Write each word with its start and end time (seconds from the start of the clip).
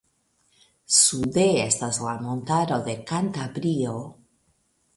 Sude 0.99 1.43
estas 1.65 2.01
la 2.07 2.15
Montaro 2.23 2.81
de 2.89 2.95
Kantabrio. 3.13 3.95